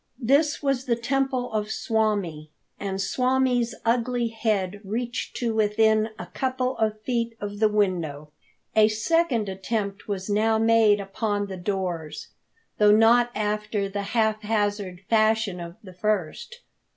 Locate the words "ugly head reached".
3.85-5.35